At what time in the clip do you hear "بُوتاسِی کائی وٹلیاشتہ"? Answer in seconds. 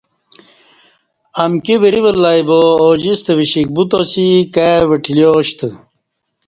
3.75-5.67